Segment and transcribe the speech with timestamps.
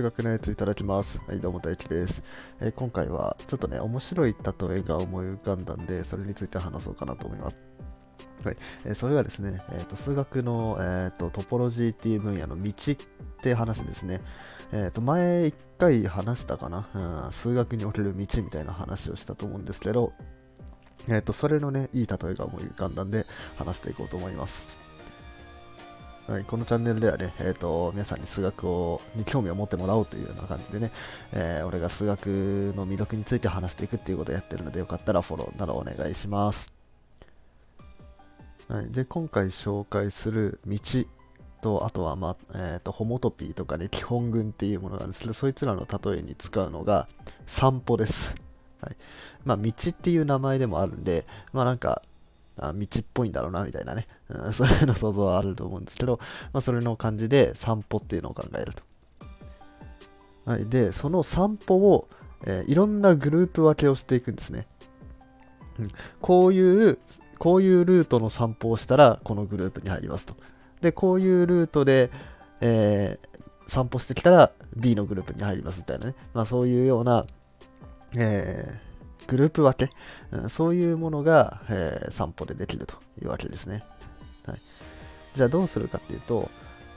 [0.00, 1.20] 数学のやついただきます。
[1.26, 2.24] はい、どうも大輝です、
[2.60, 7.58] えー今回はちょっとね、面白い例えが思い浮かんだんで、それについて話そうかなと思います。
[8.42, 12.96] はい、えーそれがですね、えーと数学の、えーとトポロジーっていう分野の道っ
[13.42, 14.22] て話ですね。
[14.72, 16.88] えーと前一回話したかな、
[17.26, 20.14] うん、数学における道みたいな話をしたと思うんですけど、
[21.08, 23.26] えーとそれのね、いい例えが思い浮かんだんで
[23.58, 24.89] 話していこうと思います。
[26.30, 30.92] はい、このチャンネルではね、えー、と皆さんに数学をに興味を持ってもらおうというような感じでね、
[31.32, 36.72] えー俺が数学の魅力について話していくっていうことをやってるので、よかったらフォローなどお願いします。
[38.68, 40.78] はい、で今回紹介する道
[41.62, 47.08] と、あとは、まあえー、とホモトピーとかね、基本群っていうものがあるんですけど、そいつらの例えに使うのが
[47.48, 48.36] 散歩です。
[48.80, 48.96] はい
[49.44, 52.02] まあ、道っていう名前でもあるんで、まあなんか、
[52.60, 56.18] あ道っぽいんだろうなみたいなね、うん、そういうの想像はあると思うんですけど、
[56.52, 58.82] まあ、それの感じで散歩っていうのを考えると。
[60.50, 62.08] はい、で、その散歩を、
[62.46, 64.66] えーいろんなグループ分けをしていくんですね。
[65.78, 66.98] うん、こういう、
[67.38, 70.34] こういうルートの散歩をしたら、このグループに入りますと。
[70.80, 72.10] で、こういうルートで、
[72.60, 73.30] えー
[73.70, 76.14] 散歩してきたら B のグループに入りますみたいなね。
[76.34, 77.24] まあそういうような、
[78.16, 78.89] えー
[79.30, 79.92] グループ分け、
[80.32, 83.84] うんそういうものが、えー散歩でできるというわけですね。
[84.44, 84.60] はい、
[85.36, 86.50] じゃあどうするかっていうと、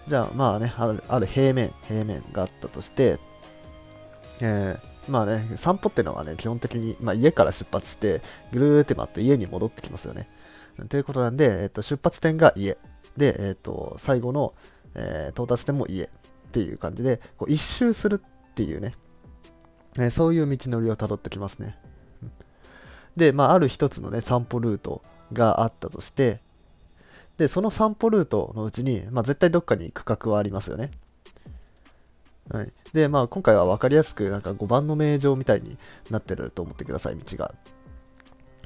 [0.08, 3.20] じゃあまあね、あるある平面、平面があったとして、
[4.42, 8.22] えーまあね、散歩ってのはね、基本的に、まあ、家から出発して、
[8.54, 10.28] ぐるーって回って家に戻ってきますよね。
[10.90, 12.78] ということなんで、えっと出発点が家。
[13.18, 14.54] で、えっと最後の、
[14.96, 16.08] え到達点も家っ
[16.52, 18.94] ていう感じで、こう一周するっていうね、
[20.00, 21.78] えそういう道のりをたどってきますね。
[23.18, 26.40] で、まあ、ある一つのね、散歩ルートがあったとして、
[27.38, 30.92] で、その散歩ルートのうちに、まあ、絶対どっかに区画はありますよね。
[32.52, 32.68] はい。
[32.94, 35.78] で、まあ、今回は分かりやすく、なんか5番の名城みたいに
[36.10, 37.54] なってると思ってください、道が。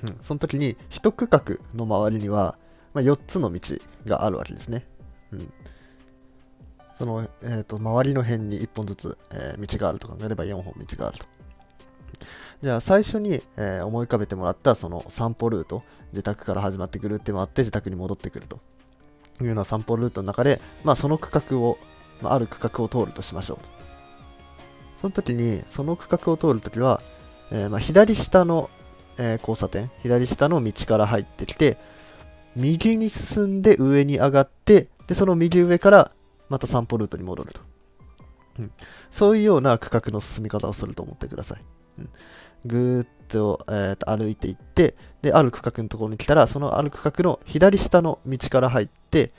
[0.04, 0.18] うん。
[0.24, 1.44] その時に、一区画
[1.76, 2.58] の周りには、
[2.94, 3.60] まあ、4つの道
[4.06, 4.86] があるわけですね。
[5.32, 5.54] うん。
[6.98, 11.26] その、えっ、と、周りの辺に1本ずつ、えー道があると考えれば4本道があると。
[12.64, 18.58] じゃあ最初に、えー思い浮かべてもらったその散歩ルート、自宅から始まってぐるって回って自宅に戻ってくると
[19.42, 21.78] いうような散歩ルートの中で、まあ、その区画を、
[22.22, 23.58] まあ、ある区画を通るとしましょう。
[25.02, 27.02] その時に、その区画を通るときは、
[27.52, 28.72] えーまあ、左下の、
[29.20, 31.78] えー交差点、左下の道から入ってきて、
[32.56, 36.12] 右に進んで上に上がって、で、その右上から
[36.50, 37.62] また散歩ルートに戻ると。
[38.58, 38.72] うん、
[39.12, 41.62] そういうような区画の進み方をすると思ってください。
[42.00, 42.10] うん
[42.68, 49.32] ぐーっと,、えーと歩いていって、で、ある区画のところに来たら、そのある区画の左下の道から入って、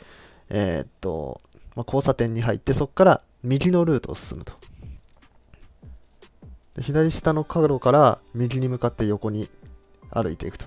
[0.50, 1.40] えーっと、
[1.76, 4.52] まあ、交差点に入って、そこから右のルートを進むと。
[6.76, 9.48] で左下の角から右に向かって横に
[10.10, 10.66] 歩いていくと。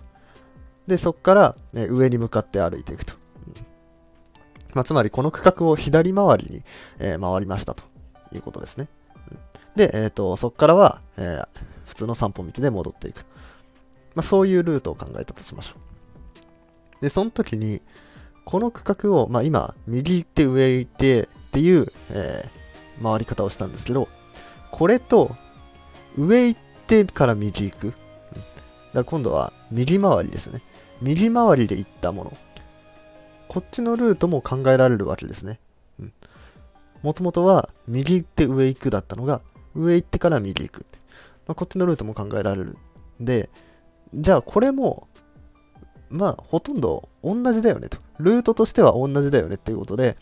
[0.87, 3.13] で、そこから、ね上に向かって歩いていくと。
[4.73, 6.63] まあ、つまり、この区画を左回りに、
[6.99, 7.83] えー回りましたと
[8.33, 8.87] いうことですね。
[9.75, 11.47] で、えーと、そこからは、えー
[12.01, 13.25] 通の散歩道で戻っていく。
[14.15, 15.75] まあ、そういうルートを考えたとしましょ
[16.99, 17.01] う。
[17.01, 17.81] で、その時に、
[18.45, 22.61] この区画を、まあ、今、右行って上行ってっていう、えー
[23.01, 24.07] 回り方をしたんですけど、
[24.71, 25.35] これと、
[26.17, 27.87] 上行ってから右行く。
[27.87, 27.97] だか
[28.93, 30.61] ら今度は右回りですね。
[31.01, 32.37] 右回りで行ったもの。
[33.47, 35.59] こっちのルートも考えられるわけですね。
[37.01, 39.41] もともとは右行って上行くだったのが、
[39.73, 40.85] 上行ってから右行く。
[41.51, 42.77] まあ、こっちのルートも考えられる。
[43.19, 43.49] で、
[44.13, 45.09] じゃあこれも、
[46.09, 47.97] まあ、ほとんど同じだよねと。
[48.19, 50.17] ルートとしては同じだよねっていうことで、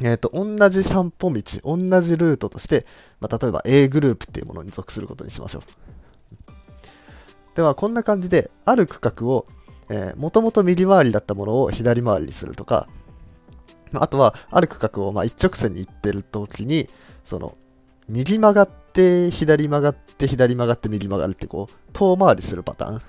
[0.00, 2.86] えっ、と、同じ散歩道、同じルートとして、
[3.18, 5.62] まあ、例えば A グループっていうものに属することにしましょう。
[7.56, 9.46] では、こんな感じで、ある区画を、
[9.88, 12.88] えー、もともと右回りだったものを左回りにするとか、
[13.94, 16.88] あとは、ある区画をまあ一直線に行ってるときに、
[17.24, 17.56] その、
[18.08, 23.02] 右曲がって、左曲がって、左曲がって、右曲がるって、こう、遠回りするパターン。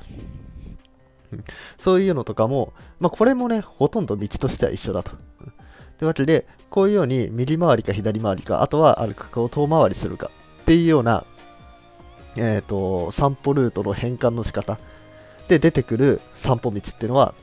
[1.77, 5.11] そういうのとかも、まあ、これもね、ほとんど道としては一緒だと。
[5.11, 10.29] というわけで、こういうように、右回りか左回りか、あとはある区画を遠回りするか
[10.61, 11.25] っていうような、
[12.35, 14.79] えっ、と、散歩ルートの変換の仕方
[15.47, 17.33] で出てくる散歩道っていうのは、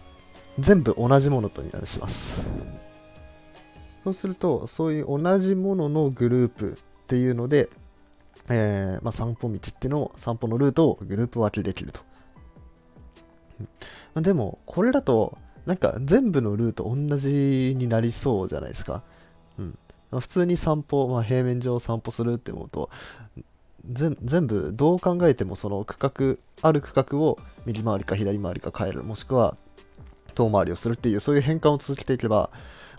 [0.59, 2.41] 全部同じものとになります。
[4.05, 6.79] そうすると、そういう同じもののグループ
[7.11, 7.69] っていうので、
[8.49, 12.03] えーまあ、散歩道っていうのを、散歩のルートをグループ分けできると。
[14.15, 15.37] までも、これだと、
[15.67, 19.03] なんか全部のルート同じになりそうじゃないですか。
[19.59, 19.79] うん。
[20.21, 22.91] 普通に散歩、まあ、平面上散歩するって思うと
[23.85, 24.17] 全
[24.49, 29.57] 部どう考えてもその区画ある区画を右回りか左回りか変えるもしくは
[30.35, 32.51] 遠回りをするっていうそういう変換を続けていけば、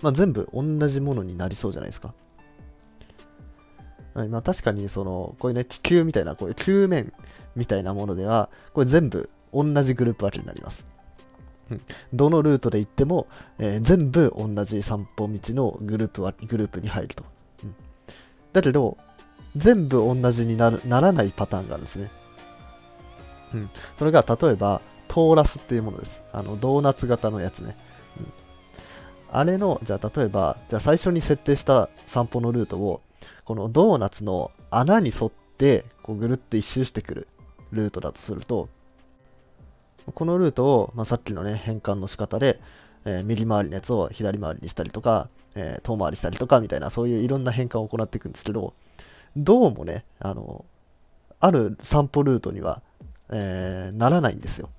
[0.01, 2.13] まあ、全部同じものになりそうじゃないですか。
[4.13, 7.13] はいまあ、確かにそのこういうね地球みたいなこういう球面
[7.55, 10.85] みたいなものではこれ全部同じグループ分けになります。
[12.13, 13.27] どのルートで行っても、
[13.59, 17.23] えー、全部同じ散歩道のグループはグループに入ると。
[17.63, 17.75] うん、
[18.53, 18.97] だけど、
[19.55, 22.09] 全部同じになるならないパターンがあるんですね。
[23.53, 26.21] うん、それが例えば、トーラスっていうものです。
[26.31, 27.75] あの、ドーナツ型のやつね。
[28.17, 28.27] うん、
[29.31, 33.01] あれの、じゃあ例えば、じゃあ最初に設定した散歩のルートを、
[33.51, 37.27] このドーナツの穴に沿ってこうぐるっと一周してくる
[37.73, 38.69] ルートだとすると、
[40.13, 42.61] このルートを、まあ、さっきのね、変換の仕方で、
[43.03, 48.73] えー、右回りのやつを左回りにしたりとか、えー、遠回りしたりとかみたいな、そういういろんな変換を行っていくんですけど、
[49.35, 50.63] どうもね、あの、
[51.41, 52.81] ある散歩ルートには、
[53.33, 54.69] えー、ならないんですよ。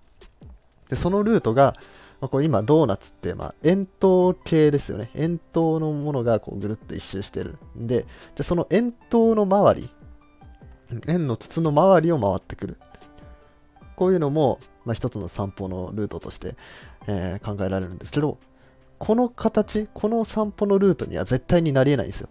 [0.89, 1.77] で、そのルートが、
[2.23, 5.11] まあ、これ今ドーナツって、まあ、円筒形ですよね。
[5.17, 9.91] 円筒のものがこうぐるっと一周してるんで、じゃその円筒の周り、
[11.09, 12.77] 円の筒の周りを回ってくる。
[13.97, 16.55] こういうのも、まあ、一つの散歩のルートとして、
[17.09, 18.39] えー、考えられるんですけど、
[19.01, 22.29] この形、この散歩のルートには絶対になり得ないんですよ。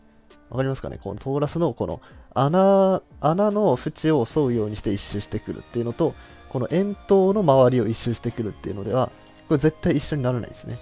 [0.50, 1.02] わかりますかね？
[1.04, 2.00] このトーラスのこの
[2.34, 6.14] 穴、穴の縁を沿うようにして一周してくるっていうのと、
[6.48, 9.12] この円筒の周りを一周してくるっていうのでは、
[9.52, 10.78] これ絶対一緒にならないですね。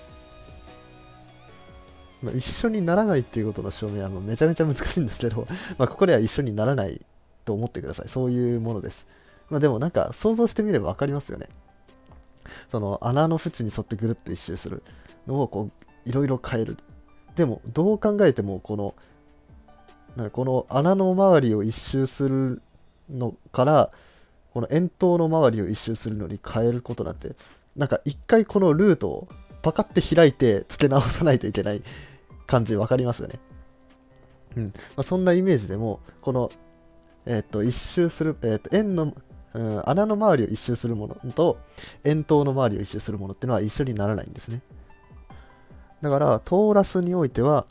[2.22, 5.48] まあ、一緒にならないっていうことの証明はもうめちゃめちゃ難しいんですけど、
[5.80, 7.04] まあ、ここでは一緒にならない
[7.46, 8.10] と思ってください。
[8.10, 9.08] そういうものです。
[9.50, 11.50] まあ、でもなんか想像してみれば分かりますよね。
[12.72, 14.84] その穴の縁に沿ってぐるっと一周する
[15.26, 15.72] のをこ
[16.06, 16.78] ういろいろ変える。
[17.36, 18.94] でもどう考えてもこの
[20.16, 22.62] なんかこの穴の周りを一周する
[23.10, 23.92] のから
[24.54, 27.30] この円筒の周りを一周するのに変えることなんて
[27.76, 29.28] なんか一回このルートを
[29.62, 31.82] パカって開いて付け直さないといけない
[32.48, 33.40] 感じ分かりますよね。
[34.58, 36.52] うんまあ、そんなイメージでもこの、
[37.26, 39.14] えー、っと一周する、えー、っと円の
[39.52, 41.58] うん、穴の周りを一周するものと
[42.04, 44.62] 円筒の周りを一周するものっていうのは一緒にならないんですね。
[46.02, 47.66] だから、トーラスにおいては、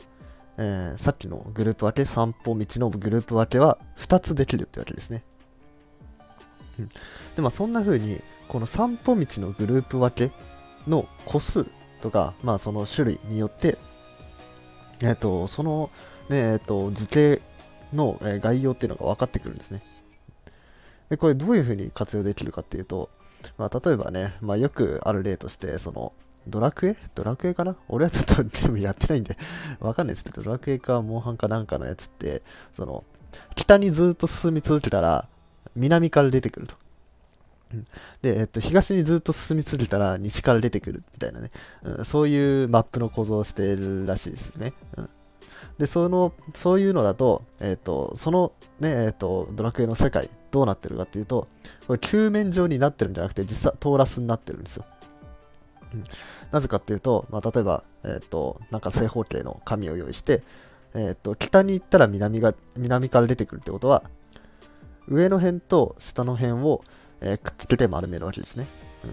[0.57, 5.23] えー、さっきのグループ分け、散歩道のグループ分けは2つできるってわけですね。
[6.77, 10.35] うん、で、まあそんな風に、この散歩道のグループ分け
[10.87, 11.65] の個数
[12.01, 13.77] とか、まあその種類によって、
[15.01, 15.89] えっ、と、その、
[16.29, 17.41] ね、えっ、と、図形
[17.93, 19.81] の概要っていうのが分かってくるんですね。
[21.09, 23.09] で、これどういうふうに活用できるかっていうと、
[23.57, 26.13] まあ、例えばね、まあ、よくある例として、その、
[26.47, 26.97] ドラクエ？
[27.15, 27.75] ドラクエかな？
[27.87, 29.37] 俺はちょっとゲームやってないんで
[29.79, 32.41] わかんないですけど、ドラクエかモンハンかなんかのやつって、
[32.75, 33.03] その、
[33.55, 35.27] 北にずっと進み続けたら、
[35.75, 36.75] 南から出てくると。
[38.21, 41.51] で、えっと、東にずっと進み続けたら西から出てくるみたいなね、
[41.83, 44.73] うん、そういうマップの構造をしているらしいですね。
[44.97, 45.09] うん、
[45.77, 51.47] で、その、そういうのだと、えっと、そのね、えっと、ドラクエの世界、どうなってるかっていうと、
[51.87, 54.85] これ球面上になってるんじゃなくて、実際トーラスになってるんですよ。
[55.93, 56.03] うん、
[56.51, 60.43] なぜかっていうと、まあ、例えば、えっ、と、なんか正方形の紙を用意して、
[60.95, 64.03] えっ、と、北に行ったら南が、南から出てくるってことは、
[65.07, 66.81] 上の辺と下の辺を、
[67.21, 68.65] えー、くっつけて丸めるわけですね。
[69.03, 69.11] うん、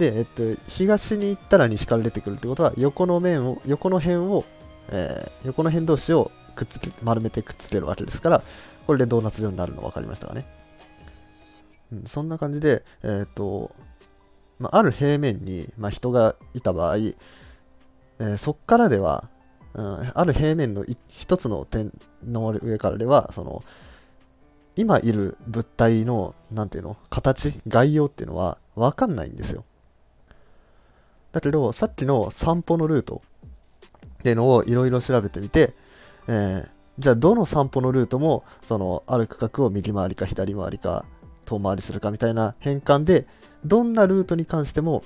[0.00, 4.44] で、えっ、と、東に行ったら西から出てくるってことは、横の面を、横の辺を、
[4.90, 8.42] え横の辺同士をくっつけ、丸めてくっつけるわけですから、
[8.86, 10.46] これでドーナツ状になるの分かりましたかね。
[11.92, 13.70] うん、そんな感じで、えっ、と、
[14.58, 19.28] まあ、ある平面に、まあ、人がいた場合、えー、そこからでは、
[19.74, 21.92] うん、ある平面の一つの点
[22.24, 23.62] の上からでは、その、
[24.78, 29.64] 今いる物体の、なんていうの、形、概要っていうのは分かんないんですよ。
[31.32, 33.20] だけど、さっきの散歩のルート
[34.20, 35.74] っていうのをいろいろ調べてみて、
[36.28, 36.68] えー、
[37.00, 41.04] じゃあどの散歩のルートも、その、ある区画を右回りか左回りか、
[41.44, 43.26] 遠回りするかみたいな変換で、
[43.64, 45.02] どんなルートに関しても、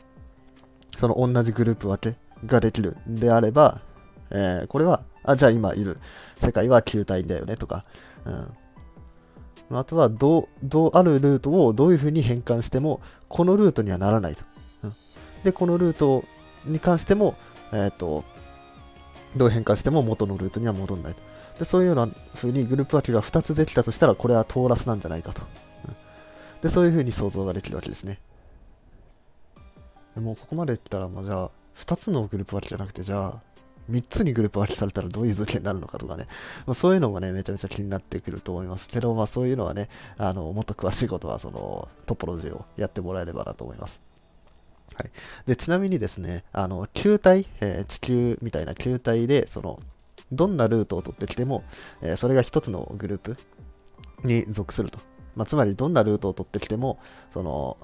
[0.99, 3.81] その同じグループ分けができるんであれば、
[4.31, 5.99] えー、これは、あ、じゃあ今いる
[6.43, 7.87] 世界は球体だよねとか、
[8.27, 8.49] うん、
[9.79, 14.45] あとはどう、あるルートをどういうふうに変換しても、このルートにはならないと。
[14.85, 14.95] うん、
[15.45, 16.25] で、このルート
[16.65, 17.35] に関しても、
[17.73, 18.25] えっ、ー、と、
[19.37, 21.21] どう変換しても元のルートには戻らないと。
[21.59, 25.43] でそういうような風にグループ分けが2つできたとしたら、これはトーラスなんじゃないかと。
[26.63, 28.21] で、そういう風に想像ができるわけですね。
[30.15, 33.43] でもうここまで来たら、まあ、じゃあ、2つのグループ分けじゃなくて、じゃあ、
[33.91, 36.27] 3つにグループ分けされたらどういう図形になるのかとかね、
[36.67, 44.03] まあ、そういうのもね、めちゃめちゃ気になってくると思いますけど、まあ、そういうのはね、あのもっと詳しいことはそのトポロジーをやってもらえればなと思います。
[44.95, 45.11] はい、
[45.47, 49.81] でちなみにですね、あの球体、えー、地球みたいな球体で、その
[50.33, 51.65] どんなルートを取ってきても、
[52.03, 53.37] えー、それが1つのグループ
[54.25, 54.99] に属すると。
[55.35, 56.99] まあ、つまり、どんなルートを取ってきても、
[57.33, 57.79] その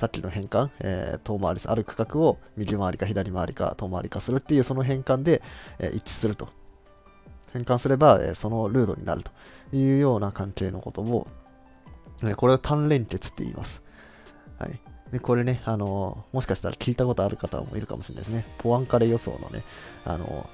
[0.00, 5.42] さっきの変換、えー、遠回りある区画を右回りか左回りか遠回りかするっていうその変換で、
[5.78, 6.48] えー、一致すると。
[7.52, 11.26] 変換すれば、えー、そのルートになるというような関係のことを、
[12.24, 13.82] えこれを単連結って言います。
[14.58, 14.80] はい。
[15.12, 18.46] で、これね、あのもしかしたら聞いたことある方もいるかもしれないですね。
[18.58, 19.64] ポアンカレ予想のね、
[20.06, 20.48] あの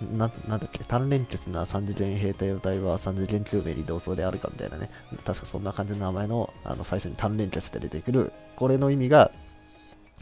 [0.00, 4.90] ななんだっけ、単連結な3次元平体の体は3次元救命に同窓であるかみたいなね、
[5.24, 9.30] 確かそんな感じの名前のあの最初に単連結で出てくる、これの意味が、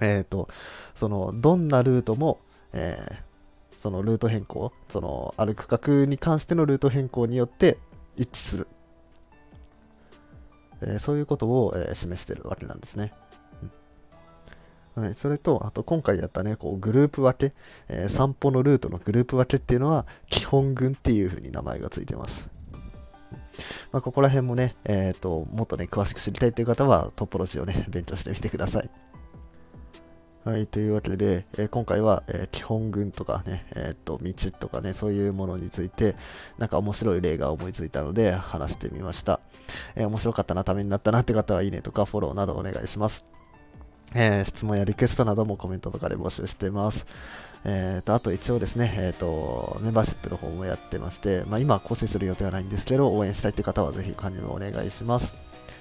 [0.00, 0.48] えっ、ー、と、
[0.96, 2.40] その、どんなルートも、
[2.72, 7.78] えー、そのルート変更、その、ある区画に関してのルート変更によって
[8.16, 8.66] 一致する。
[10.82, 13.12] えー、そういうことを、え示してるわけなんですね。
[14.96, 17.54] はい、それと、あと今回やったね、こうグループ分け、
[17.88, 22.50] えー、散歩のルートのグループ分けっていうのは、基本群っていう風に名前がついてます。
[23.92, 28.90] まあ、ここら辺もね、え、ー、と、もっとね、詳しく知りたいという方は、トポロジーをね、勉強してみてください。
[30.44, 36.16] はい、というわけで、えー、今回は、えー、基本群とかね、えっ、と、道とかね、そういうものについて、
[36.56, 39.40] なんか面白い例が思いついたので、話してみました。
[39.94, 43.35] え面白かったな、ためになったなって方は、いいねとかフォローなどお願いします。
[44.14, 47.06] えー、質問やリクエストなどもコメントとかで募集してます。
[47.64, 55.34] えーと、あと一応ですね、えーと、メンバーシップの方もやってまして、まあ、今更新する予定はないんですけど、応援したいって方はぜひ加入をお願いします。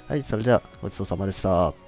[0.07, 1.84] はい、それではごちそうさまでした。